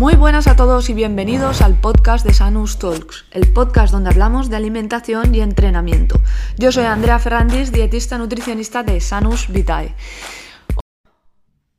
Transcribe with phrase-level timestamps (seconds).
[0.00, 4.48] Muy buenas a todos y bienvenidos al podcast de Sanus Talks, el podcast donde hablamos
[4.48, 6.18] de alimentación y entrenamiento.
[6.56, 9.94] Yo soy Andrea Ferrandis, dietista nutricionista de Sanus Vitae.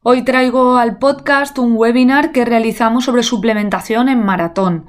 [0.04, 4.85] Hoy traigo al podcast un webinar que realizamos sobre suplementación en maratón.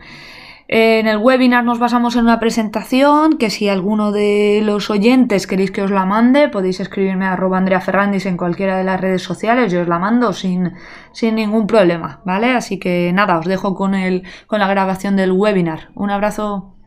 [0.75, 5.71] En el webinar nos basamos en una presentación que si alguno de los oyentes queréis
[5.71, 9.71] que os la mande, podéis escribirme a Andrea Ferrandis en cualquiera de las redes sociales,
[9.71, 10.73] yo os la mando sin,
[11.13, 12.53] sin ningún problema, ¿vale?
[12.53, 15.91] Así que nada, os dejo con, el, con la grabación del webinar.
[15.95, 16.79] Un abrazo.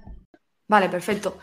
[0.67, 1.37] Vale, perfecto.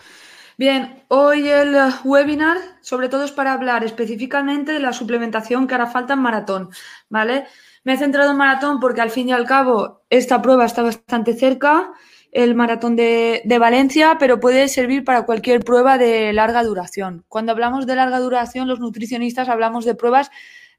[0.58, 5.86] Bien, hoy el webinar sobre todo es para hablar específicamente de la suplementación que hará
[5.86, 6.70] falta en maratón,
[7.08, 7.46] ¿vale?
[7.84, 11.34] Me he centrado en maratón porque al fin y al cabo esta prueba está bastante
[11.34, 11.92] cerca
[12.32, 17.24] el maratón de, Valencia, pero puede servir para cualquier prueba de larga duración.
[17.28, 20.30] Cuando hablamos de larga duración, los nutricionistas hablamos de pruebas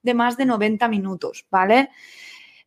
[0.02, 1.92] de más de 90 minutos, ¿vale?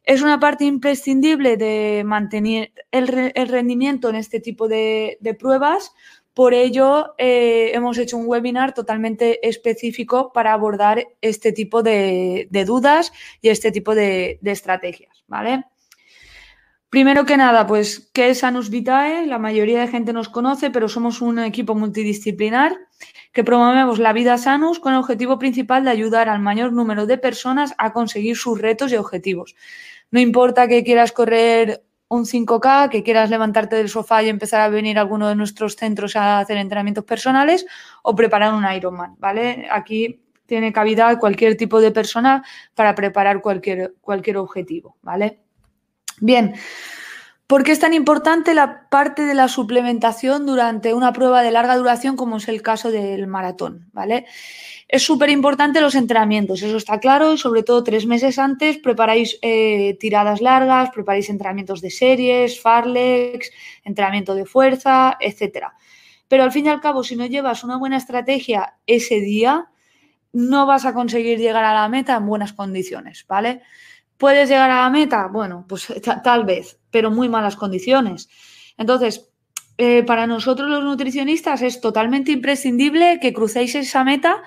[0.04, 3.08] Es una parte imprescindible de mantener el,
[3.48, 5.92] rendimiento en este tipo de, pruebas.
[6.32, 13.12] Por ello, eh, hemos hecho un webinar totalmente específico para abordar este tipo de, dudas
[13.42, 15.64] y este tipo de, de estrategias, ¿vale?
[16.88, 19.26] Primero que nada, pues, ¿qué es Anus Vitae?
[19.26, 22.76] La mayoría de gente nos conoce, pero somos un equipo multidisciplinar
[23.32, 27.18] que promovemos la vida sanus con el objetivo principal de ayudar al mayor número de
[27.18, 29.56] personas a conseguir sus retos y objetivos.
[30.10, 34.68] No importa que quieras correr un 5K, que quieras levantarte del sofá y empezar a
[34.68, 37.66] venir a alguno de nuestros centros a hacer entrenamientos personales
[38.04, 39.66] o preparar un Ironman, ¿vale?
[39.70, 45.45] Aquí tiene cabida cualquier tipo de persona para preparar cualquier, cualquier objetivo, ¿vale?
[46.20, 46.54] Bien,
[47.46, 51.76] ¿por qué es tan importante la parte de la suplementación durante una prueba de larga
[51.76, 53.88] duración como es el caso del maratón?
[53.92, 54.26] ¿Vale?
[54.88, 59.36] Es súper importante los entrenamientos, eso está claro, y sobre todo tres meses antes preparáis
[59.42, 63.50] eh, tiradas largas, preparáis entrenamientos de series, farlex,
[63.82, 65.66] entrenamiento de fuerza, etc.
[66.28, 69.66] Pero al fin y al cabo, si no llevas una buena estrategia ese día,
[70.32, 73.62] no vas a conseguir llegar a la meta en buenas condiciones, ¿vale?
[74.18, 75.28] ¿Puedes llegar a la meta?
[75.28, 75.92] Bueno, pues
[76.24, 78.28] tal vez, pero muy malas condiciones.
[78.78, 79.30] Entonces,
[79.78, 84.42] eh, para nosotros los nutricionistas es totalmente imprescindible que crucéis esa meta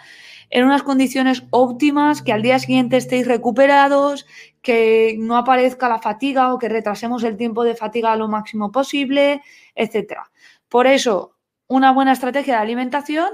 [0.50, 4.26] en unas condiciones óptimas, que al día siguiente estéis recuperados,
[4.64, 9.44] que no aparezca la fatiga o que retrasemos el tiempo de fatiga lo máximo posible,
[9.76, 10.22] etc.
[10.68, 11.36] Por eso,
[11.68, 13.30] una buena estrategia de alimentación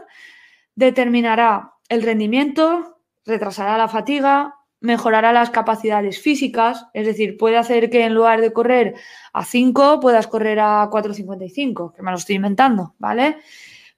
[0.76, 8.06] determinará el rendimiento, retrasará la fatiga, mejorará las capacidades físicas, es decir, puede hacer que
[8.06, 8.96] en lugar de correr
[9.34, 13.38] a 5 puedas correr a 4.55, que me lo estoy inventando, ¿vale?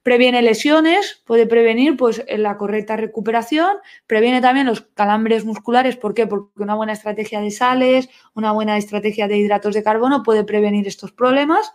[0.02, 3.78] Previene lesiones, puede prevenir pues la correcta recuperación,
[4.08, 6.26] previene también los calambres musculares, ¿por qué?
[6.26, 10.88] Porque una buena estrategia de sales, una buena estrategia de hidratos de carbono puede prevenir
[10.88, 11.74] estos problemas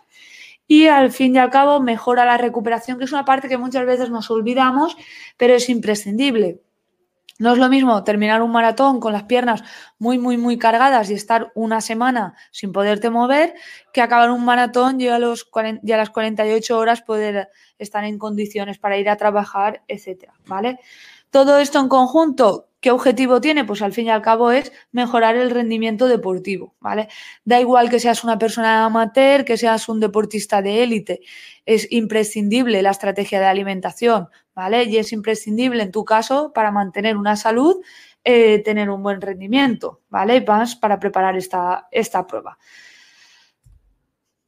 [0.67, 3.85] y al fin y al cabo mejora la recuperación, que es una parte que muchas
[3.85, 4.95] veces nos olvidamos,
[5.37, 6.61] pero es imprescindible.
[7.43, 9.63] No es lo mismo terminar un maratón con las piernas
[9.99, 13.53] muy, muy, muy cargadas y estar una semana sin poderte mover
[13.91, 15.51] que acabar un maratón y a, los
[15.83, 20.79] y a las 48 horas poder estar en condiciones para ir a trabajar, etcétera, ¿vale?
[21.31, 23.63] Todo esto en conjunto ¿Qué objetivo tiene?
[23.63, 27.07] Pues al fin y al cabo es mejorar el rendimiento deportivo, ¿vale?
[27.45, 31.21] Da igual que seas una persona amateur, que seas un deportista de élite,
[31.65, 34.83] es imprescindible la estrategia de alimentación, ¿vale?
[34.83, 37.81] Y es imprescindible en tu caso para mantener una salud,
[38.23, 40.39] eh, tener un buen rendimiento, ¿vale?
[40.41, 42.57] Vas para preparar esta, esta prueba.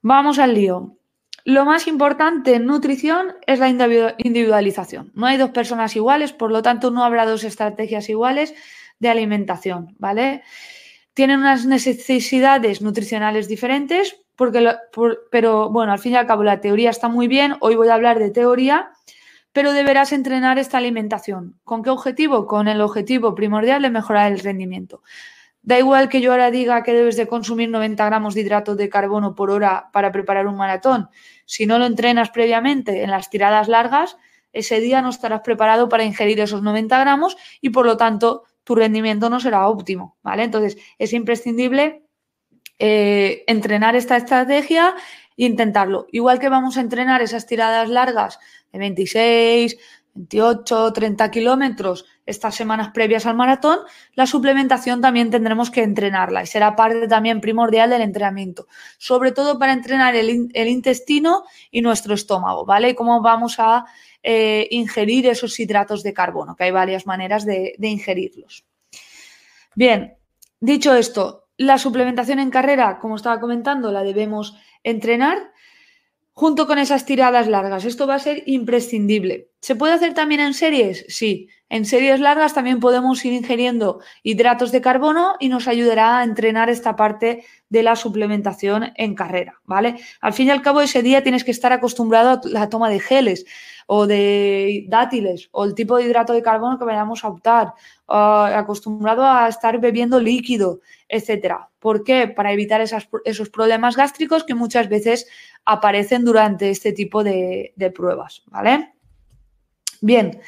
[0.01, 0.97] Vamos al lío.
[1.45, 5.11] Lo más importante en nutrición es la individualización.
[5.13, 8.55] No hay dos personas iguales, por lo tanto no habrá dos estrategias iguales
[8.99, 10.41] de alimentación, ¿vale?
[11.13, 14.75] Tienen unas necesidades nutricionales diferentes, porque
[15.31, 17.93] pero bueno, al fin y al cabo la teoría está muy bien, hoy voy a
[17.93, 18.91] hablar de teoría,
[19.55, 21.57] pero deberás entrenar esta alimentación.
[21.63, 22.45] ¿Con qué objetivo?
[22.45, 25.01] Con el objetivo primordial de mejorar el rendimiento.
[25.61, 28.89] Da igual que yo ahora diga que debes de consumir 90 gramos de hidratos de
[28.89, 31.07] carbono por hora para preparar un maratón.
[31.46, 34.17] Si no lo entrenas previamente en las tiradas largas,
[34.52, 38.75] ese día no estarás preparado para ingerir esos 90 gramos y por lo tanto tu
[38.75, 40.43] rendimiento no será óptimo, ¿vale?
[40.43, 42.03] Entonces es imprescindible
[42.78, 44.96] eh, entrenar esta estrategia
[45.35, 46.08] intentarlo.
[46.11, 48.40] Igual que vamos a entrenar esas tiradas largas
[48.72, 49.78] de 26,
[50.16, 53.79] 28, 30 kilómetros estas semanas previas al maratón,
[54.14, 58.67] la suplementación también tendremos que entrenarla y será parte también primordial del entrenamiento,
[58.97, 60.29] sobre todo para entrenar el,
[60.67, 62.90] intestino y nuestro estómago, ¿vale?
[62.90, 63.85] Y cómo vamos a
[64.23, 68.66] eh, ingerir esos hidratos de carbono, que hay varias maneras de, de ingerirlos.
[69.76, 70.17] Bien,
[70.61, 75.53] dicho esto, La suplementación en carrera, como estaba comentando, la debemos entrenar
[76.34, 77.85] junto con esas tiradas largas.
[77.85, 79.52] Esto va a ser imprescindible.
[79.66, 81.06] ¿Se puede hacer también en series?
[81.08, 81.50] Sí.
[81.70, 86.70] En series largas también podemos ir ingiriendo hidratos de carbono y nos ayudará a entrenar
[86.70, 89.96] esta parte de la suplementación en carrera, ¿vale?
[90.22, 93.00] Al fin y al cabo, ese día tienes que estar acostumbrado a la toma de
[93.00, 93.44] geles
[93.88, 97.73] o de dátiles o el tipo de hidrato de carbono que vayamos a optar,
[98.06, 101.72] acostumbrado a estar bebiendo líquido, etcétera.
[101.79, 102.28] ¿Por qué?
[102.28, 105.28] Para evitar esos problemas gástricos que muchas veces
[105.66, 108.94] aparecen durante este tipo de, de pruebas, ¿vale?
[110.05, 110.40] Bien.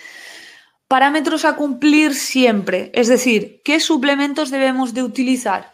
[0.87, 5.71] Parámetros a cumplir siempre, es decir, ¿qué suplementos debemos de utilizar?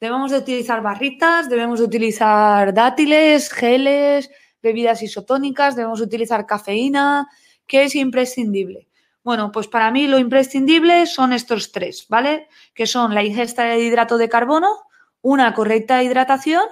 [0.00, 4.30] Debemos de utilizar barritas, debemos de utilizar dátiles, geles,
[4.62, 7.28] bebidas isotónicas, debemos utilizar cafeína,
[7.66, 8.88] ¿qué es imprescindible?
[9.22, 12.48] Bueno, pues para mí lo imprescindible son estos tres, ¿vale?
[12.72, 14.70] Que son la ingesta de hidrato de carbono,
[15.20, 16.64] una correcta hidratación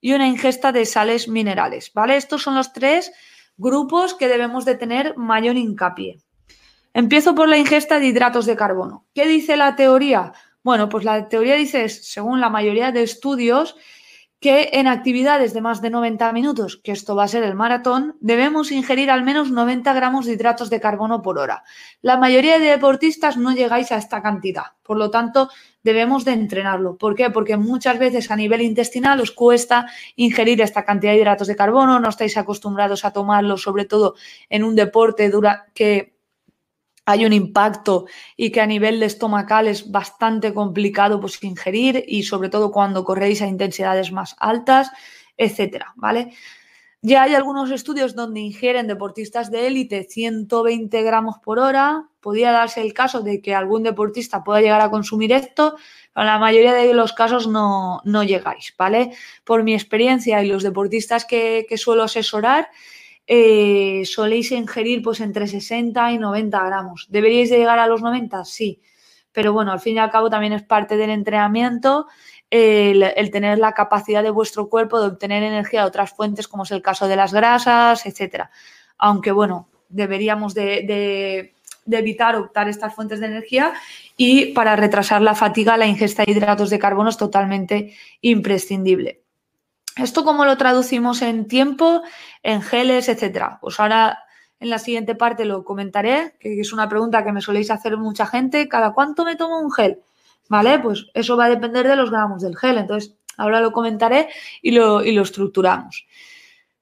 [0.00, 2.16] y una ingesta de sales minerales, ¿vale?
[2.16, 3.12] Estos son los tres
[3.56, 6.18] grupos que debemos de tener mayor hincapié.
[6.94, 9.06] Empiezo por la ingesta de hidratos de carbono.
[9.14, 10.32] ¿Qué dice la teoría?
[10.62, 13.76] Bueno, pues la teoría dice, según la mayoría de estudios,
[14.38, 18.16] que en actividades de más de 90 minutos, que esto va a ser el maratón,
[18.20, 21.64] debemos ingerir al menos 90 gramos de hidratos de carbono por hora.
[22.02, 25.48] La mayoría de deportistas no llegáis a esta cantidad, por lo tanto
[25.82, 26.96] debemos de entrenarlo.
[26.96, 27.30] ¿Por qué?
[27.30, 29.86] Porque muchas veces a nivel intestinal os cuesta
[30.16, 34.16] ingerir esta cantidad de hidratos de carbono, no estáis acostumbrados a tomarlo, sobre todo
[34.50, 36.15] en un deporte dura que
[37.06, 38.06] hay un impacto
[38.36, 43.40] y que a nivel estomacal es bastante complicado pues, ingerir y sobre todo cuando corréis
[43.42, 44.90] a intensidades más altas,
[45.36, 46.32] etcétera, ¿vale?
[47.02, 52.08] Ya hay algunos estudios donde ingieren deportistas de élite 120 gramos por hora.
[52.20, 55.76] Podría darse el caso de que algún deportista pueda llegar a consumir esto,
[56.12, 59.12] pero en la mayoría de los casos no, no llegáis, ¿vale?
[59.44, 62.68] Por mi experiencia y los deportistas que, que suelo asesorar,
[63.26, 67.06] eh, soléis ingerir pues entre 60 y 90 gramos.
[67.10, 68.44] ¿Deberíais de llegar a los 90?
[68.44, 68.80] Sí,
[69.32, 72.06] pero bueno, al fin y al cabo también es parte del entrenamiento
[72.50, 76.70] el, tener la capacidad de vuestro cuerpo de obtener energía de otras fuentes, como es
[76.70, 78.50] el caso de las grasas, etcétera.
[78.98, 81.52] Aunque bueno, deberíamos de,
[81.90, 83.72] evitar optar estas fuentes de energía
[84.16, 89.25] y para retrasar la fatiga, la ingesta de hidratos de carbono es totalmente imprescindible.
[89.96, 92.02] ¿Esto cómo lo traducimos en tiempo,
[92.42, 93.58] en geles, etcétera?
[93.62, 94.18] Pues ahora
[94.60, 98.26] en la siguiente parte lo comentaré, que es una pregunta que me soléis hacer mucha
[98.26, 98.68] gente.
[98.68, 100.00] ¿Cada cuánto me tomo un gel?
[100.48, 100.78] ¿Vale?
[100.78, 102.76] Pues eso va a depender de los gramos del gel.
[102.76, 104.28] Entonces, ahora lo comentaré
[104.60, 106.06] y lo, estructuramos.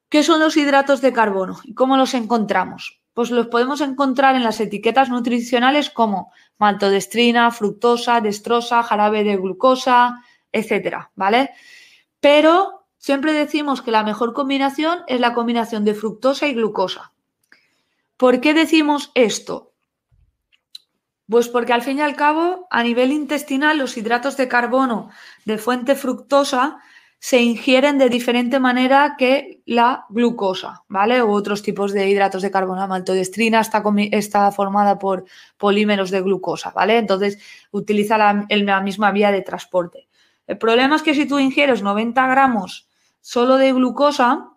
[0.08, 3.00] ¿Qué son los hidratos de carbono y cómo los encontramos?
[3.12, 10.20] Pues los podemos encontrar en las etiquetas nutricionales como maltodestrina, fructosa, destrosa, jarabe de glucosa,
[10.50, 11.50] etcétera, ¿vale?
[12.20, 17.12] Pero Siempre decimos que la mejor combinación es la combinación de fructosa y glucosa.
[18.16, 19.74] ¿Por qué decimos esto?
[21.28, 25.10] Pues porque al fin y al cabo, a nivel intestinal, los hidratos de carbono
[25.44, 26.78] de fuente fructosa
[27.18, 31.22] se ingieren de diferente manera que la glucosa, ¿vale?
[31.22, 32.80] U otros tipos de hidratos de carbono.
[32.80, 35.26] La maltodestrina está, está formada por
[35.58, 36.96] polímeros de glucosa, ¿vale?
[36.96, 37.38] Entonces
[37.70, 40.08] utiliza la misma vía de transporte.
[40.46, 42.88] El problema es que si tú ingieres 90 gramos
[43.24, 44.50] solo de glucosa,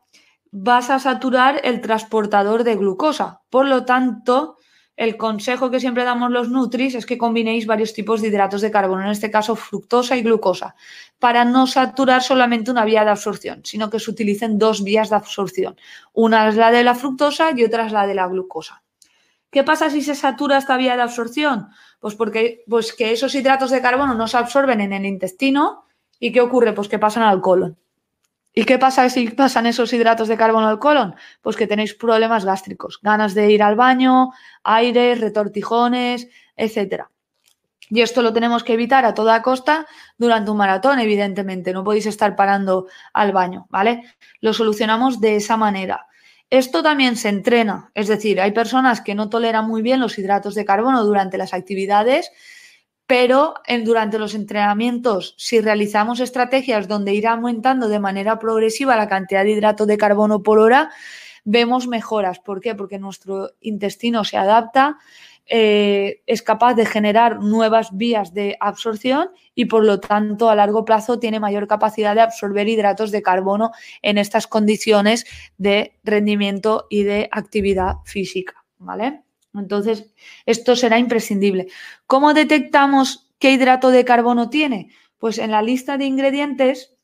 [0.52, 3.40] vas a saturar el transportador de glucosa.
[3.50, 4.58] Por lo tanto,
[4.98, 8.70] el consejo que siempre damos los Nutris es que combinéis varios tipos de hidratos de
[8.70, 10.76] carbono, en este caso fructosa y glucosa,
[11.18, 15.16] para no saturar solamente una vía de absorción, sino que se utilicen dos vías de
[15.16, 15.78] absorción.
[16.12, 18.84] Una es la de la fructosa y otra es la de la glucosa.
[19.50, 21.70] ¿Qué pasa si se satura esta vía de absorción?
[22.02, 25.86] Pues porque pues que esos hidratos de carbono no se absorben en el intestino
[26.20, 26.74] y ¿qué ocurre?
[26.74, 27.78] Pues que pasan al colon.
[28.58, 31.14] ¿Y qué pasa si pasan esos hidratos de carbono al colon?
[31.44, 34.32] Pues que tenéis problemas gástricos, ganas de ir al baño,
[34.64, 37.04] aire, retortijones, etc.
[37.92, 39.86] Y esto lo tenemos que evitar a toda costa
[40.18, 41.72] durante un maratón, evidentemente.
[41.72, 44.02] No podéis estar parando al baño, ¿vale?
[44.42, 46.08] Lo solucionamos de esa manera.
[46.50, 50.56] Esto también se entrena, es decir, hay personas que no toleran muy bien los hidratos
[50.56, 52.32] de carbono durante las actividades
[53.08, 59.46] pero durante los entrenamientos, si realizamos estrategias donde ir aumentando de manera progresiva la cantidad
[59.46, 60.92] de hidrato de carbono por hora,
[61.46, 62.40] vemos mejoras.
[62.40, 62.76] ¿Por qué?
[62.76, 64.98] Porque nuestro intestino se adapta,
[65.46, 70.84] eh, es capaz de generar nuevas vías de absorción y por lo tanto a largo
[70.84, 73.72] plazo tiene mayor capacidad de absorber hidratos de carbono
[74.02, 75.26] en estas condiciones
[75.58, 78.66] de rendimiento y de actividad física.
[78.80, 79.24] ¿Vale?
[79.54, 80.14] Entonces,
[80.46, 81.68] esto será imprescindible.
[82.06, 84.90] ¿Cómo detectamos qué hidrato de carbono tiene?
[85.18, 86.96] Pues en la lista de ingredientes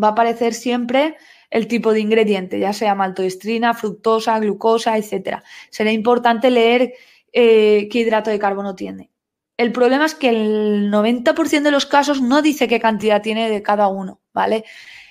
[0.00, 1.16] va a aparecer siempre
[1.50, 5.42] el tipo de ingrediente, ya sea maltodextrina, fructosa, glucosa, etc.
[5.70, 6.94] Será importante leer
[7.32, 9.10] eh, qué hidrato de carbono tiene.
[9.56, 13.62] El problema es que el 90% de los casos no dice qué cantidad tiene de
[13.62, 14.64] cada uno, ¿vale?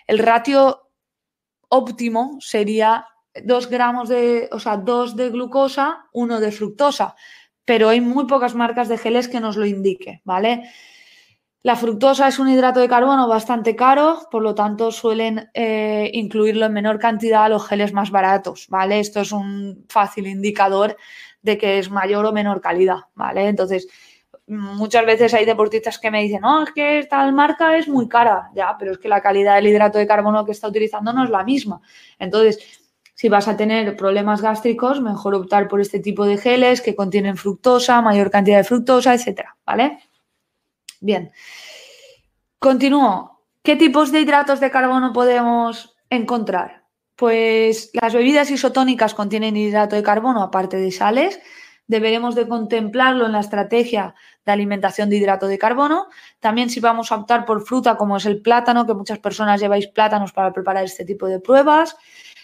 [0.08, 0.90] El ratio
[1.70, 3.08] óptimo sería
[3.46, 7.16] 2 gramos de, o sea, 2 de glucosa, 1 de fructosa,
[7.66, 10.70] pero hay muy pocas marcas de geles que nos lo indique, ¿vale?
[11.64, 16.66] La fructosa es un hidrato de carbono bastante caro, por lo tanto suelen eh, incluirlo
[16.66, 19.00] en menor cantidad a los geles más baratos, ¿vale?
[19.00, 20.96] Esto es un fácil indicador
[21.42, 23.48] de que es mayor o menor calidad, ¿vale?
[23.48, 23.88] Entonces,
[24.48, 28.50] muchas veces hay deportistas que me dicen, no, es que tal marca es muy cara,
[28.56, 31.30] ya, pero es que la calidad del hidrato de carbono que está utilizando no es
[31.30, 31.82] la misma.
[32.18, 32.87] Entonces,
[33.18, 37.36] si vas a tener problemas gástricos, mejor optar por este tipo de geles que contienen
[37.36, 39.98] fructosa, mayor cantidad de fructosa, etcétera, ¿vale?
[41.02, 41.32] Bien.
[42.60, 43.42] Continúo.
[43.64, 46.84] ¿Qué tipos de hidratos de carbono podemos encontrar?
[47.16, 51.40] Pues las bebidas isotónicas contienen hidrato de carbono aparte de sales.
[51.88, 54.14] Deberemos de contemplarlo en la estrategia
[54.46, 56.06] de alimentación de hidrato de carbono.
[56.40, 59.88] También si vamos a optar por fruta como es el plátano, que muchas personas lleváis
[59.88, 61.96] plátanos para preparar este tipo de pruebas.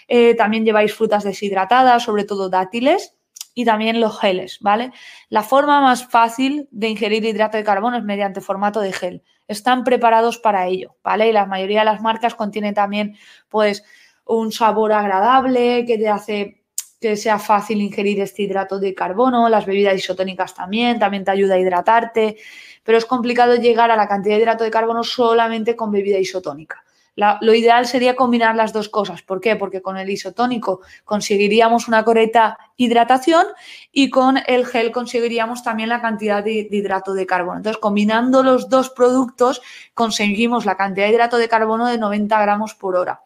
[0.08, 3.16] Eh, también lleváis frutas deshidratadas, sobre todo dátiles
[3.54, 4.92] y también los geles, ¿vale?
[5.30, 9.24] La forma más fácil de ingerir hidrato de carbono es mediante formato de gel.
[9.48, 11.30] Están preparados para ello, ¿vale?
[11.30, 13.18] Y la mayoría de las marcas contienen también,
[13.50, 13.84] pues,
[14.26, 16.60] un sabor agradable que te hace
[17.02, 19.50] que sea fácil ingerir este hidrato de carbono.
[19.50, 22.38] Las bebidas isotónicas también, también te ayuda a hidratarte,
[22.82, 26.84] pero es complicado llegar a la cantidad de hidrato de carbono solamente con bebida isotónica
[27.16, 29.22] lo ideal sería combinar las dos cosas.
[29.22, 29.56] ¿Por qué?
[29.56, 33.46] Porque con el isotónico conseguiríamos una correcta hidratación
[33.92, 37.58] y con el gel conseguiríamos también la cantidad de, hidrato de carbono.
[37.58, 39.62] Entonces, combinando los dos productos,
[39.94, 43.22] conseguimos la cantidad de hidrato de carbono de 90 gramos por hora.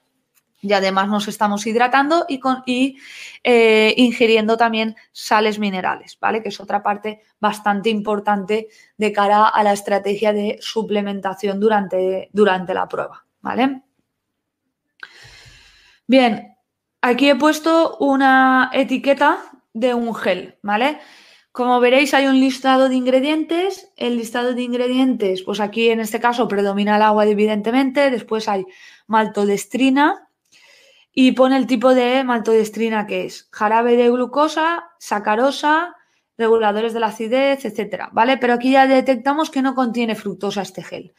[0.59, 2.97] Y además nos estamos hidratando y, con, y
[3.43, 6.41] eh, ingiriendo también sales minerales, ¿vale?
[6.41, 8.67] Que es otra parte bastante importante
[8.97, 13.26] de cara a la estrategia de suplementación durante, durante la prueba.
[13.41, 13.83] ¿Vale?
[16.07, 16.55] Bien,
[17.01, 19.39] aquí he puesto una etiqueta
[19.73, 20.99] de un gel, ¿vale?
[21.51, 26.19] Como veréis hay un listado de ingredientes, el listado de ingredientes, pues aquí en este
[26.19, 28.65] caso predomina el agua evidentemente, después hay
[29.07, 30.29] maltodestrina
[31.11, 35.95] y pone el tipo de maltodestrina que es jarabe de glucosa, sacarosa,
[36.37, 38.37] reguladores de la acidez, etcétera, ¿vale?
[38.37, 41.15] Pero aquí ya detectamos que no contiene fructosa este gel.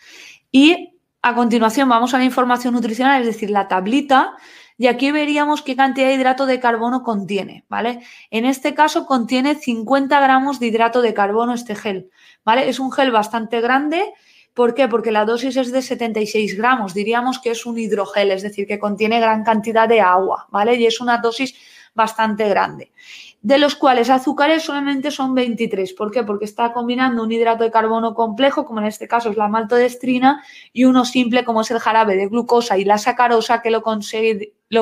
[0.53, 4.37] Y a continuación vamos a la información nutricional, es decir, la tablita,
[4.77, 8.01] y aquí veríamos qué cantidad de hidrato de carbono contiene, ¿vale?
[8.31, 12.11] En este caso contiene 50 gramos de hidrato de carbono este gel,
[12.45, 12.69] ¿vale?
[12.69, 14.13] Es un gel bastante grande,
[14.55, 14.87] ¿por qué?
[14.87, 18.79] Porque la dosis es de 76 gramos, diríamos que es un hidrogel, es decir, que
[18.79, 20.77] contiene gran cantidad de agua, ¿vale?
[20.77, 21.55] Y es una dosis
[21.95, 22.93] bastante grande
[23.41, 25.93] de los cuales azúcares solamente son 23.
[25.93, 26.25] ¿Por qué?
[26.25, 30.43] Porque está combinando un hidrato de carbono complejo, como en este caso es la maltodestrina,
[30.73, 33.83] y uno simple, como es el jarabe de glucosa y la sacarosa, que lo,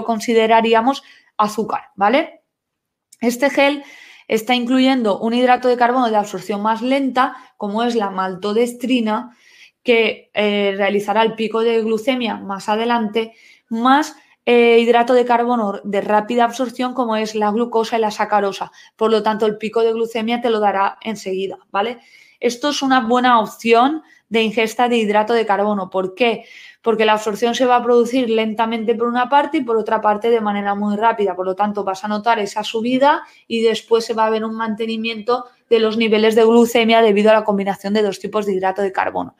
[0.04, 1.02] consideraríamos
[1.36, 2.40] azúcar, ¿vale?
[3.20, 3.84] Este gel
[4.26, 9.36] está incluyendo un hidrato de carbono de absorción más lenta, como es la maltodestrina,
[9.82, 13.34] que eh, realizará el pico de glucemia más adelante,
[13.68, 14.16] más
[14.48, 18.70] eh, hidrato de carbono de rápida absorción como es la glucosa y la sacarosa.
[18.94, 21.98] Por lo tanto, el pico de glucemia te lo dará enseguida, ¿vale?
[22.38, 25.90] Esto es una buena opción de ingesta de hidrato de carbono.
[25.90, 26.44] ¿Por qué?
[26.80, 30.30] Porque la absorción se va a producir lentamente por una parte y por otra parte
[30.30, 31.34] de manera muy rápida.
[31.34, 34.54] Por lo tanto, vas a notar esa subida y después se va a ver un
[34.54, 38.82] mantenimiento de los niveles de glucemia debido a la combinación de dos tipos de hidrato
[38.82, 39.36] de carbono.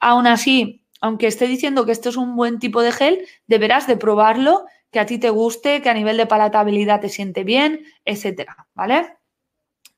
[0.00, 3.96] Aún así, aunque esté diciendo que esto es un buen tipo de gel, deberás de
[3.96, 8.68] probarlo, que a ti te guste, que a nivel de palatabilidad te siente bien, etcétera,
[8.72, 9.16] ¿vale?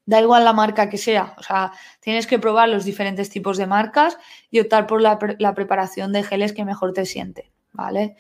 [0.07, 3.67] Da igual la marca que sea, o sea, tienes que probar los diferentes tipos de
[3.67, 4.17] marcas
[4.51, 5.19] y optar por la,
[5.55, 8.17] preparación de geles que mejor te siente, ¿vale?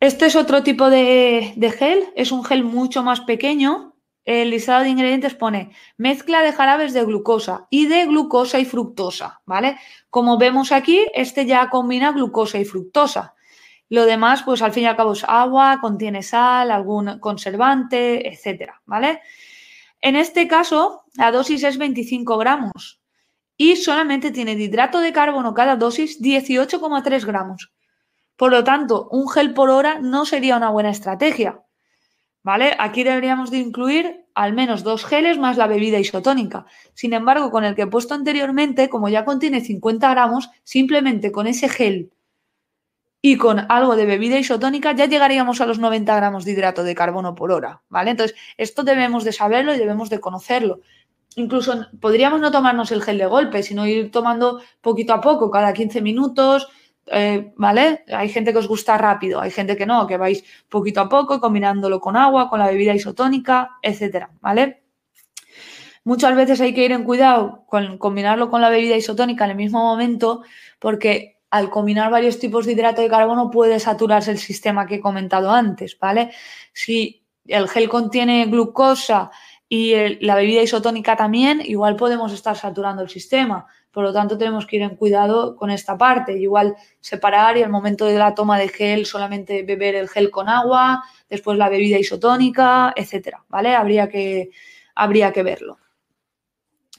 [0.00, 3.87] Este es otro tipo de, de gel, es un gel mucho más pequeño,
[4.28, 9.40] el listado de ingredientes pone mezcla de jarabes de glucosa y de glucosa y fructosa,
[9.46, 9.78] ¿vale?
[10.10, 13.34] Como vemos aquí, este ya combina glucosa y fructosa.
[13.88, 18.82] Lo demás, pues al fin y al cabo es agua, contiene sal, algún conservante, etcétera,
[18.84, 19.22] ¿vale?
[20.02, 23.00] En este caso, la dosis es 25 gramos
[23.56, 27.72] y solamente tiene de hidrato de carbono cada dosis 18,3 gramos.
[28.36, 31.62] Por lo tanto, un gel por hora no sería una buena estrategia.
[32.48, 32.74] ¿Vale?
[32.78, 36.64] Aquí deberíamos de incluir al menos dos geles más la bebida isotónica.
[36.94, 41.46] Sin embargo, con el que he puesto anteriormente, como ya contiene 50 gramos, simplemente con
[41.46, 42.10] ese gel
[43.20, 46.94] y con algo de bebida isotónica ya llegaríamos a los 90 gramos de hidrato de
[46.94, 48.12] carbono por hora, ¿vale?
[48.12, 50.80] Entonces, esto debemos de saberlo y debemos de conocerlo.
[51.36, 55.74] Incluso podríamos no tomarnos el gel de golpe, sino ir tomando poquito a poco, cada
[55.74, 56.68] 15 minutos,
[57.10, 58.04] eh, ¿vale?
[58.08, 61.40] Hay gente que os gusta rápido, hay gente que no, que vais poquito a poco,
[61.40, 64.82] combinándolo con agua, con la bebida isotónica, etcétera, ¿vale?
[66.04, 69.56] Muchas veces hay que ir en cuidado con combinarlo con la bebida isotónica en el
[69.56, 70.42] mismo momento,
[70.78, 75.00] porque al combinar varios tipos de hidrato de carbono puede saturarse el sistema que he
[75.00, 76.30] comentado antes, ¿vale?
[76.72, 79.30] Si el gel contiene glucosa
[79.68, 83.66] y la bebida isotónica también, igual podemos estar saturando el sistema.
[83.90, 86.38] Por lo tanto, tenemos que ir en cuidado con esta parte.
[86.38, 90.48] Igual separar y al momento de la toma de gel solamente beber el gel con
[90.48, 93.74] agua, después la bebida isotónica, etcétera, ¿vale?
[93.74, 94.50] Habría que,
[94.94, 95.78] habría que verlo.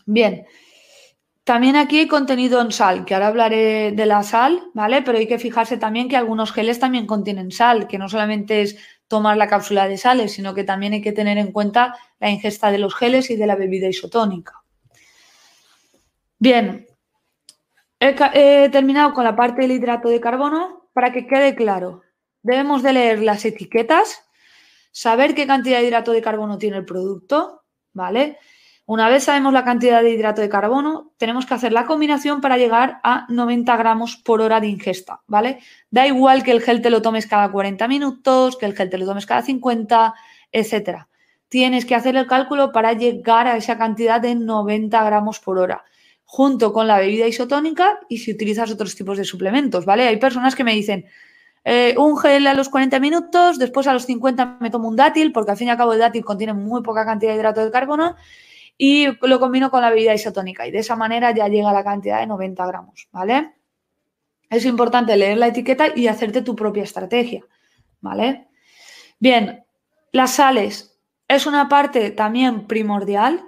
[0.05, 0.45] Bien.
[1.43, 5.01] También aquí hay contenido en sal, que ahora hablaré de la sal, ¿vale?
[5.01, 8.77] Pero hay que fijarse también que algunos geles también contienen sal, que no solamente es
[9.09, 12.71] tomar la cápsula de sales, sino que también hay que tener en cuenta la ingesta
[12.71, 14.53] de los geles y de la bebida isotónica.
[16.37, 16.87] Bien,
[17.99, 20.89] he, terminado con la parte del hidrato de carbono.
[20.93, 22.01] Para que quede claro,
[22.41, 24.25] debemos de leer las etiquetas,
[24.91, 27.63] saber qué cantidad de hidrato de carbono tiene el producto,
[27.93, 28.37] ¿vale?
[28.89, 32.57] Una vez sabemos la cantidad de hidrato de carbono, tenemos que hacer la combinación para
[32.57, 35.59] llegar a 90 gramos por hora de ingesta, ¿vale?
[35.91, 38.97] Da igual que el gel te lo tomes cada 40 minutos, que el gel te
[38.97, 40.15] lo tomes cada 50,
[40.51, 41.07] etcétera.
[41.49, 45.83] Tienes que hacer el cálculo para llegar a esa cantidad de 90 gramos por hora,
[46.23, 50.07] junto con la bebida isotónica y si utilizas otros tipos de suplementos, ¿vale?
[50.07, 51.05] Hay personas que me dicen,
[51.63, 55.31] eh, un gel a los 40 minutos, después a los 50 me tomo un dátil,
[55.31, 57.69] porque al fin y al cabo el dátil contiene muy poca cantidad de hidrato de
[57.69, 58.15] carbono
[58.81, 61.83] y lo combino con la bebida isotónica y de esa manera ya llega a la
[61.83, 63.55] cantidad de 90 gramos, ¿vale?
[64.49, 67.43] Es importante leer la etiqueta y hacerte tu propia estrategia,
[67.99, 68.47] ¿vale?
[69.19, 69.65] Bien,
[70.13, 73.43] las sales es una parte también primordial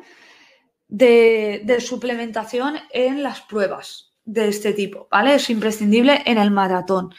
[0.90, 5.36] de, de suplementación en las pruebas de este tipo, ¿vale?
[5.36, 7.14] Es imprescindible en el maratón.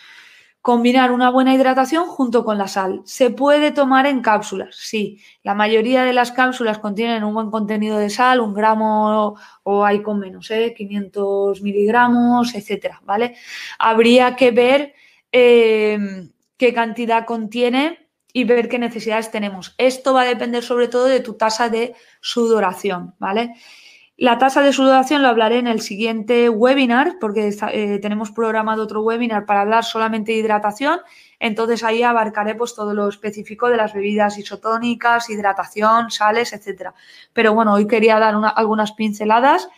[0.62, 3.02] Combinar una buena hidratación junto con la sal.
[3.04, 4.76] ¿Se puede tomar en cápsulas?
[4.76, 5.20] Sí.
[5.42, 10.02] La mayoría de las cápsulas contienen un buen contenido de sal, un gramo o hay
[10.02, 10.72] con menos, ¿eh?
[10.76, 13.34] 500 miligramos, etcétera, ¿vale?
[13.76, 14.94] Habría que ver
[15.32, 19.74] em, qué cantidad contiene y ver qué necesidades tenemos.
[19.78, 23.54] Esto va a depender sobre todo de tu tasa de sudoración, ¿vale?
[24.16, 29.02] La tasa de sudoración lo hablaré en el siguiente webinar, porque eh, tenemos programado otro
[29.02, 31.00] webinar para hablar solamente de hidratación.
[31.40, 36.94] Entonces ahí abarcaré pues, todo lo específico de las bebidas isotónicas, hidratación, sales, etcétera.
[37.32, 39.68] Pero bueno, hoy quería dar algunas pinceladas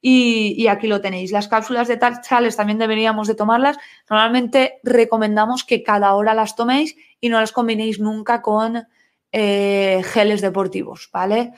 [0.00, 1.32] y, aquí lo tenéis.
[1.32, 3.78] Las cápsulas de sales también deberíamos de tomarlas.
[4.08, 8.86] Normalmente recomendamos que cada hora las toméis y no las combinéis nunca con
[9.32, 11.52] eh, geles deportivos, ¿vale?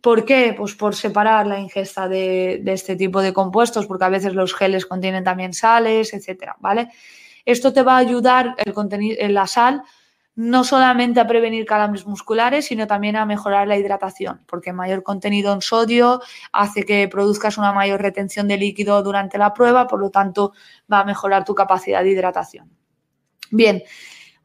[0.00, 0.54] ¿Por qué?
[0.56, 4.86] Pues por separar la ingesta de, este tipo de compuestos, porque a veces los geles
[4.86, 6.88] contienen también sales, etcétera, ¿vale?
[7.44, 9.82] Esto te va a ayudar, el contenido, la sal,
[10.38, 15.52] no solamente a prevenir calambres musculares, sino también a mejorar la hidratación, porque mayor contenido
[15.52, 16.20] en sodio
[16.52, 20.52] hace que produzcas una mayor retención de líquido durante la prueba, por lo tanto
[20.92, 22.70] va a mejorar tu capacidad de hidratación.
[23.50, 23.82] Bien,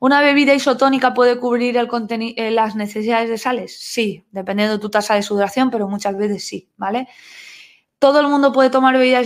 [0.03, 3.79] ¿Una bebida isotónica puede cubrir eh, las necesidades de sales?
[3.79, 7.07] Sí, dependiendo de tu tasa de sudoración, pero muchas veces sí, ¿vale?
[7.99, 9.25] ¿Todo el mundo puede tomar bebidas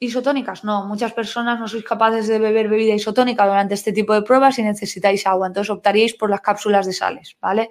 [0.00, 0.64] isotónicas?
[0.64, 4.58] No, muchas personas no sois capaces de beber bebida isotónica durante este tipo de pruebas
[4.58, 7.70] y necesitáis agua, entonces optaríais por las cápsulas de sales, ¿vale?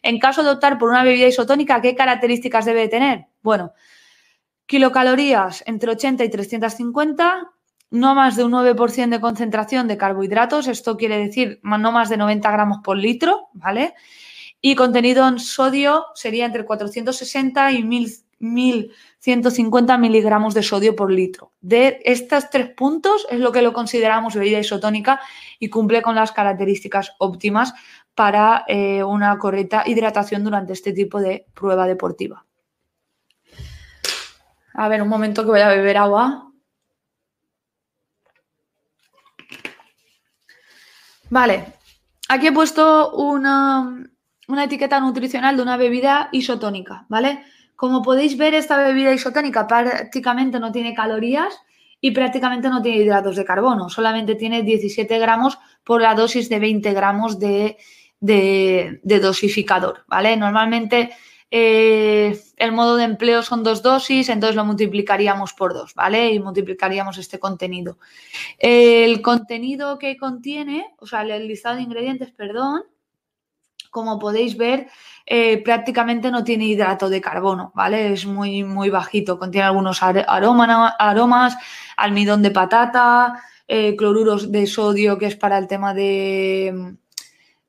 [0.00, 3.26] En caso de optar por una bebida isotónica, ¿qué características debe tener?
[3.42, 3.72] Bueno,
[4.66, 7.50] kilocalorías entre 80 y 350,
[7.90, 12.16] no más de un 9% de concentración de carbohidratos, esto quiere decir no más de
[12.16, 13.94] 90 gramos por litro, ¿vale?
[14.60, 21.52] Y contenido en sodio sería entre 460 y 1150 miligramos de sodio por litro.
[21.60, 25.20] De estos tres puntos es lo que lo consideramos bebida isotónica
[25.58, 27.74] y cumple con las características óptimas
[28.14, 32.44] para eh, una correcta hidratación durante este tipo de prueba deportiva.
[34.72, 36.45] A ver, un momento que voy a beber agua.
[41.30, 41.64] Vale,
[42.28, 44.04] aquí he puesto una,
[44.64, 47.44] etiqueta nutricional de una bebida isotónica, ¿vale?
[47.74, 51.54] Como podéis ver, esta bebida isotónica prácticamente no tiene calorías
[52.00, 56.58] y prácticamente no tiene hidratos de carbono, solamente tiene 17 gramos por la dosis de
[56.58, 57.76] 20 gramos de
[58.20, 60.36] de, dosificador, ¿vale?
[60.36, 61.10] Normalmente
[61.50, 66.32] eh, el modo de empleo son dos dosis, entonces lo multiplicaríamos por dos, ¿vale?
[66.32, 67.98] Y multiplicaríamos este contenido.
[68.58, 72.84] El contenido que contiene, o sea, el listado de ingredientes, perdón,
[73.90, 74.88] como podéis ver,
[75.24, 78.12] eh, prácticamente no tiene hidrato de carbono, ¿vale?
[78.12, 79.38] Es muy, muy bajito.
[79.38, 81.56] Contiene algunos aromas,
[81.96, 86.96] almidón de patata, eh, cloruros de sodio, que es para el tema de,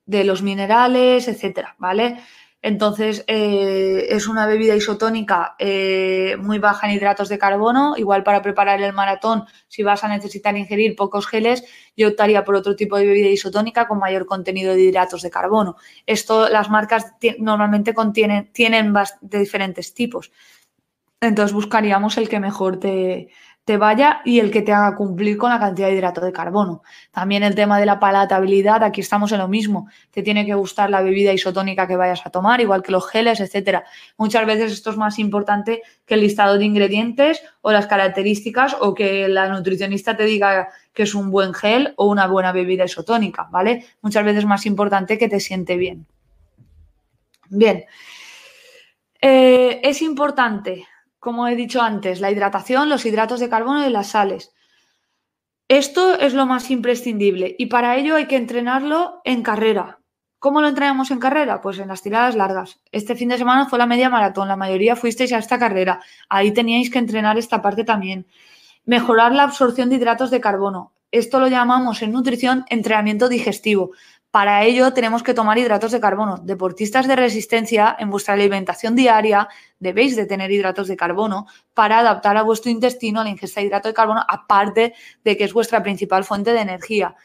[0.06, 2.20] de los minerales, etcétera, ¿vale?
[2.68, 7.96] Entonces, eh, es una bebida isotónica eh, muy baja en hidratos de carbono.
[7.96, 11.64] Igual para preparar el maratón, si vas a necesitar ingerir pocos geles,
[11.96, 15.78] yo optaría por otro tipo de bebida isotónica con mayor contenido de hidratos de carbono.
[16.06, 20.34] Esto las marcas normalmente contienen, tienen de diferentes tipos.
[21.22, 23.30] Entonces buscaríamos el que mejor te,
[23.68, 26.84] te vaya y el que te haga cumplir con la cantidad de hidrato de carbono.
[27.12, 29.90] También el tema de la palatabilidad, aquí estamos en lo mismo.
[30.10, 33.42] Te tiene que gustar la bebida isotónica que vayas a tomar, igual que los geles,
[33.42, 33.84] etcétera.
[34.16, 38.94] Muchas veces esto es más importante que el listado de ingredientes o las características o
[38.94, 43.50] que la nutricionista te diga que es un buen gel o una buena bebida isotónica,
[43.52, 43.86] ¿vale?
[44.02, 46.06] Muchas veces es más importante que te siente bien.
[47.50, 47.84] Bien.
[49.20, 50.88] Eh, es importante
[51.20, 54.54] como he dicho antes, la hidratación, los hidratos de carbono y las sales.
[55.68, 60.00] Esto es lo más imprescindible y para ello hay que entrenarlo en carrera.
[60.40, 61.62] ¿Cómo lo entrenamos en carrera?
[61.62, 62.80] Pues en las tiradas largas.
[62.92, 66.00] Este fin de semana fue la media maratón, la mayoría fuisteis a esta carrera.
[66.30, 68.28] Ahí teníais que entrenar esta parte también.
[68.86, 70.94] Mejorar la absorción de hidratos de carbono.
[71.12, 73.92] Esto lo llamamos en nutrición entrenamiento digestivo.
[74.32, 76.38] Para ello tenemos que tomar hidratos de carbono.
[76.38, 79.48] Deportistas de resistencia, en vuestra alimentación diaria
[79.80, 83.88] debéis de tener hidratos de carbono para adaptar a vuestro intestino la ingesta de hidrato
[83.88, 87.16] de carbono, aparte de que es vuestra principal fuente de energía.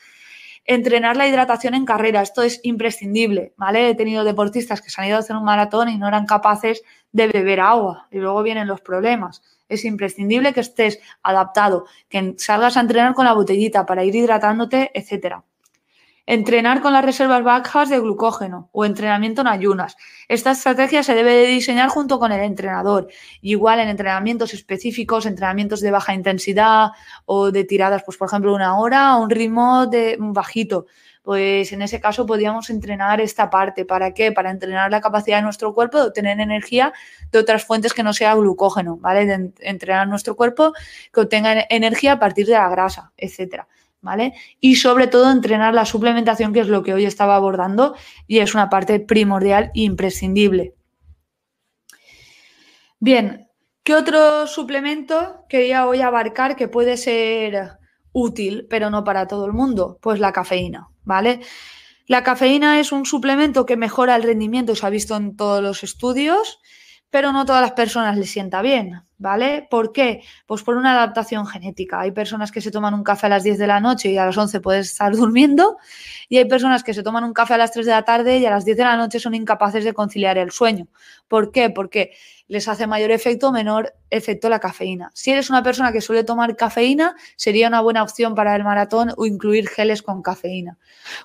[0.64, 3.90] Entrenar la hidratación en carrera, esto es imprescindible, ¿vale?
[3.90, 6.82] He tenido deportistas que se han ido a hacer un maratón y no eran capaces
[7.10, 9.42] de beber agua y luego vienen los problemas.
[9.68, 14.92] Es imprescindible que estés adaptado, que salgas a entrenar con la botellita para ir hidratándote,
[14.94, 15.42] etcétera.
[16.24, 19.96] Entrenar con las reservas bajas de glucógeno o entrenamiento en ayunas.
[20.28, 23.08] Esta estrategia se debe de diseñar junto con el entrenador.
[23.40, 26.90] Igual en entrenamientos específicos, entrenamientos de baja intensidad
[27.24, 30.86] o de tiradas, pues por ejemplo una hora a un ritmo de bajito.
[31.24, 33.84] Pues en ese caso podríamos entrenar esta parte.
[33.84, 34.30] ¿Para qué?
[34.30, 36.92] Para entrenar la capacidad de nuestro cuerpo de obtener energía
[37.32, 39.52] de otras fuentes que no sea glucógeno, ¿vale?
[39.58, 40.72] Entrenar nuestro cuerpo
[41.12, 43.66] que obtenga energía a partir de la grasa, etcétera.
[44.02, 44.34] ¿Vale?
[44.60, 48.54] Y sobre todo entrenar la suplementación, que es lo que hoy estaba abordando y es
[48.54, 50.74] una parte primordial e imprescindible.
[52.98, 53.48] Bien,
[53.82, 57.78] ¿qué otro suplemento quería hoy abarcar que puede ser
[58.12, 59.98] útil, pero no para todo el mundo?
[60.02, 61.40] Pues la cafeína, ¿vale?
[62.06, 65.84] La cafeína es un suplemento que mejora el rendimiento, se ha visto en todos los
[65.84, 66.60] estudios,
[67.12, 69.68] pero no todas las personas les sienta bien, ¿vale?
[69.70, 70.22] ¿Por qué?
[70.46, 72.00] Pues por una adaptación genética.
[72.00, 74.24] Hay personas que se toman un café a las 10 de la noche y a
[74.24, 75.76] las 11 puedes estar durmiendo,
[76.30, 78.46] y hay personas que se toman un café a las 3 de la tarde y
[78.46, 80.88] a las 10 de la noche son incapaces de conciliar el sueño.
[81.28, 81.68] ¿Por qué?
[81.68, 82.12] Porque
[82.48, 85.10] les hace mayor efecto o menor efecto la cafeína.
[85.12, 89.12] Si eres una persona que suele tomar cafeína, sería una buena opción para el maratón
[89.18, 90.78] o incluir geles con cafeína.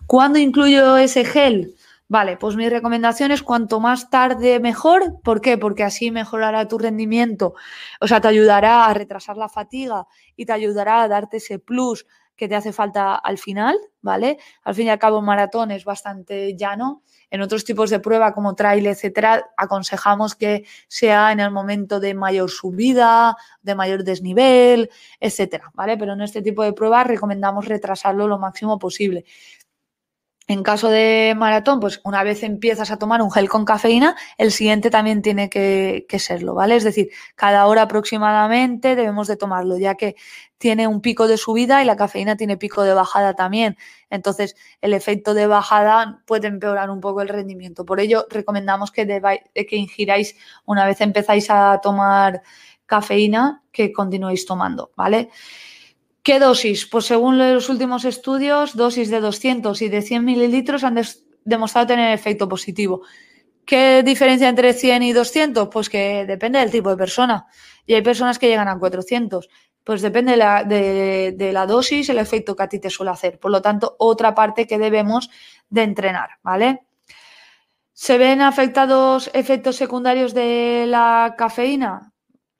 [0.05, 1.75] ¿Cuándo incluyo ese gel?
[2.09, 5.19] Vale, pues mi recomendación es cuanto más tarde mejor.
[5.23, 5.57] ¿Por qué?
[5.57, 7.53] Porque así mejorará tu rendimiento,
[7.99, 12.05] o sea, te ayudará a retrasar la fatiga y te ayudará a darte ese plus
[12.37, 14.37] que te hace falta al final, ¿vale?
[14.63, 17.01] Al fin y al cabo, maratón es bastante llano.
[17.31, 22.13] En otros tipos de prueba como trail, etcétera, aconsejamos que sea en el momento de
[22.13, 24.89] mayor subida, de mayor desnivel,
[25.19, 25.97] etcétera, ¿vale?
[25.97, 29.25] Pero en este tipo de pruebas recomendamos retrasarlo lo máximo posible.
[30.49, 34.53] En caso de maratón, pues una vez empiezas a tomar un gel con cafeína, el
[34.53, 36.77] siguiente también tiene que, serlo, ¿vale?
[36.77, 40.15] Es decir, cada hora aproximadamente debemos de tomarlo, ya que
[40.57, 43.75] tiene un pico de subida y la cafeína tiene pico de bajada también.
[44.09, 47.85] Entonces, el efecto de bajada puede empeorar un poco el rendimiento.
[47.85, 49.05] Por ello, recomendamos que,
[49.53, 52.41] que ingiráis, una vez empezáis a tomar
[52.85, 55.29] cafeína, que continuéis tomando, ¿vale?
[56.27, 56.85] ¿Qué dosis?
[56.85, 60.99] Pues según los últimos estudios, dosis de 200 y de 100 mililitros han
[61.45, 63.03] demostrado tener efecto positivo.
[63.65, 65.69] ¿Qué diferencia entre 100 y 200?
[65.69, 67.45] Pues que depende del tipo de persona.
[67.85, 69.47] Y hay personas que llegan a 400.
[69.85, 73.39] Pues depende de la, de la dosis, el efecto que a ti te suele hacer.
[73.39, 75.29] Por lo tanto, otra parte que debemos
[75.69, 76.87] de entrenar, ¿vale?
[77.93, 82.11] ¿Se ven afectados efectos secundarios de la cafeína?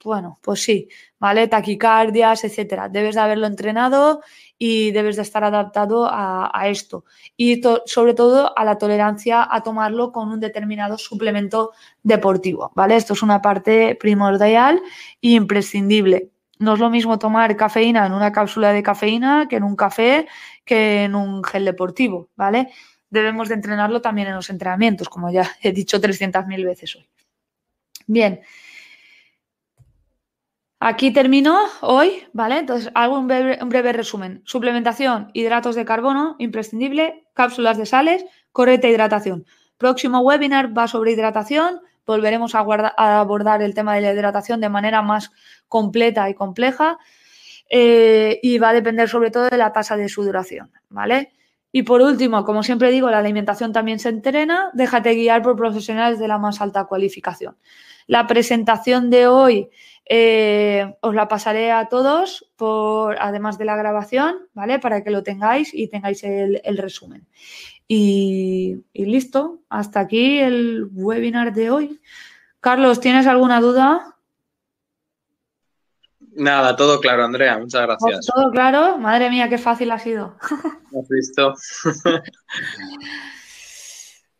[0.04, 1.48] Bueno, pues sí, ¿vale?
[1.48, 2.88] Taquicardias, etcétera.
[2.88, 4.22] Debes de haberlo entrenado
[4.56, 7.04] y debes de estar adaptado a, esto.
[7.36, 12.96] Y sobre todo a la tolerancia a tomarlo con un determinado suplemento deportivo, ¿vale?
[12.96, 14.80] Esto es una parte primordial
[15.20, 16.30] e imprescindible.
[16.60, 20.26] No es lo mismo tomar cafeína en una cápsula de cafeína que en un café,
[20.64, 22.72] que en un gel deportivo, ¿vale?
[23.10, 27.08] Debemos de entrenarlo también en los entrenamientos, como ya he dicho 300.000 veces hoy.
[28.06, 28.40] Bien.
[30.80, 32.58] Aquí termino hoy, ¿vale?
[32.58, 34.42] Entonces hago un breve, resumen.
[34.44, 39.44] Suplementación, hidratos de carbono, imprescindible, cápsulas de sales, correcta hidratación.
[39.76, 42.60] Próximo webinar va sobre hidratación, volveremos a,
[43.20, 45.32] abordar el tema de la hidratación de manera más
[45.66, 46.98] completa y compleja
[47.68, 51.32] eh, y va a depender sobre todo de la tasa de sudoración, ¿vale?
[51.70, 56.18] Y por último, como siempre digo, la alimentación también se entrena, déjate guiar por profesionales
[56.18, 57.56] de la más alta cualificación.
[58.06, 59.68] La presentación de hoy
[60.06, 64.78] eh, os la pasaré a todos, por, además de la grabación, ¿vale?
[64.78, 67.26] Para que lo tengáis y tengáis el, el resumen.
[67.90, 72.00] Y, listo, hasta aquí el webinar de hoy.
[72.60, 74.17] Carlos, ¿tienes alguna duda?
[76.38, 78.26] Nada, todo claro, Andrea, muchas gracias.
[78.26, 80.36] Todo claro, madre mía, qué fácil ha sido.
[80.40, 81.54] ¿Has visto?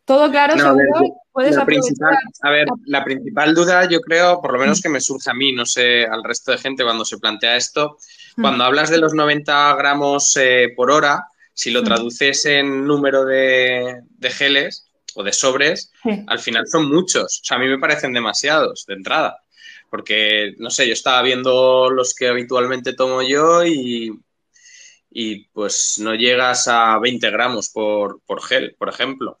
[0.05, 1.17] todo claro, seguro.
[1.33, 5.01] Puedes la principal, a ver, la principal duda, yo creo, por lo menos que me
[5.01, 7.97] surge a mí, no sé, al resto de gente cuando se plantea esto,
[8.37, 8.41] mm.
[8.41, 14.01] cuando hablas de los 90 gramos eh, por hora, si lo traduces en número de,
[14.21, 15.91] geles o de sobres,
[16.27, 17.41] al final son muchos.
[17.41, 19.37] O sea, a mí me parecen demasiados de entrada.
[19.89, 24.11] Porque, no sé, yo estaba viendo los que habitualmente tomo yo y,
[25.09, 29.37] y pues no llegas a 20 gramos por, gel, por ejemplo.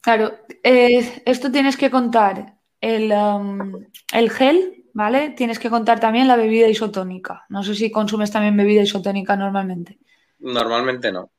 [0.00, 5.30] Claro, eh, esto tienes que contar el, um, el, gel, ¿vale?
[5.30, 7.44] Tienes que contar también la bebida isotónica.
[7.48, 9.98] No sé si consumes también bebida isotónica normalmente.
[10.40, 11.30] Normalmente no.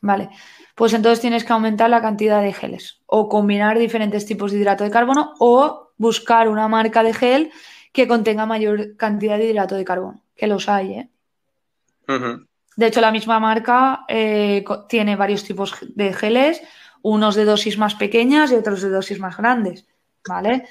[0.00, 0.28] Vale,
[0.74, 4.84] pues entonces tienes que aumentar la cantidad de geles o combinar diferentes tipos de hidrato
[4.84, 7.52] de carbono o buscar una marca de gel
[7.94, 11.08] que contenga mayor cantidad de hidrato de carbono, que los hay, ¿eh?
[12.76, 16.60] De hecho, la misma marca eh, tiene varios tipos de geles,
[17.02, 19.86] unos de dosis más pequeñas y otros de dosis más grandes,
[20.28, 20.66] ¿vale?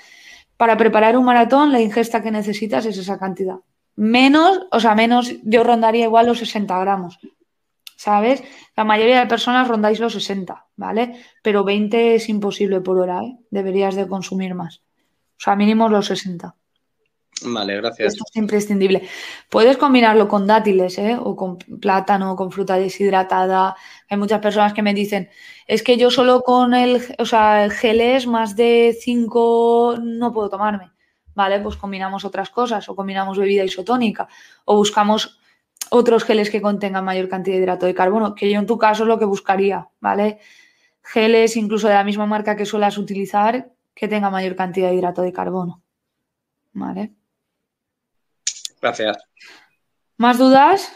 [0.57, 3.59] Para preparar un maratón, la ingesta que necesitas es esa cantidad.
[3.95, 7.19] Menos, o sea, menos, yo rondaría igual los 60 gramos,
[7.95, 8.43] ¿sabes?
[8.75, 11.23] La mayoría de personas rondáis los 60, ¿vale?
[11.41, 13.37] Pero 20 es imposible por hora, ¿eh?
[13.49, 14.81] Deberías de consumir más.
[15.37, 16.53] O sea, mínimo los 60.
[17.41, 18.13] Vale, gracias.
[18.13, 19.07] Esto es imprescindible.
[19.49, 21.17] Puedes combinarlo con dátiles, ¿eh?
[21.19, 23.75] O con plátano, con fruta deshidratada.
[24.09, 25.29] Hay muchas personas que me dicen,
[25.67, 30.31] es que yo solo con el, o sea, el gel es más de 5 no
[30.31, 30.91] puedo tomarme.
[31.35, 34.27] Vale, pues combinamos otras cosas o combinamos bebida isotónica
[34.65, 35.39] o buscamos
[35.89, 39.03] otros geles que contengan mayor cantidad de hidrato de carbono, que yo en tu caso
[39.03, 40.39] es lo que buscaría, ¿vale?
[41.01, 45.21] Geles incluso de la misma marca que suelas utilizar que tenga mayor cantidad de hidrato
[45.21, 45.81] de carbono.
[46.73, 47.13] ¿Vale?
[48.83, 49.17] Gracias.
[50.17, 50.91] ¿Más dudas?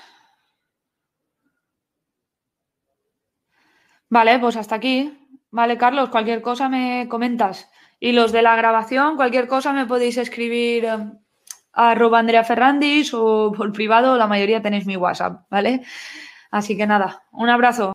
[4.10, 5.18] Vale, pues hasta aquí.
[5.52, 7.72] Vale, Carlos, cualquier cosa me comentas.
[8.02, 10.98] Y los de la grabación, cualquier cosa me podéis escribir eh,
[11.72, 15.82] arroba Andrea Ferrandis o por privado, la mayoría tenéis mi WhatsApp, ¿vale?
[16.52, 17.94] Así que nada, un abrazo.